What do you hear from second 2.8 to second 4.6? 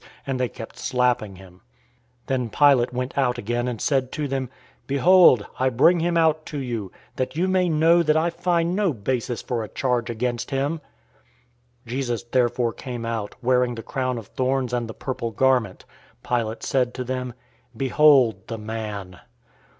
went out again, and said to them,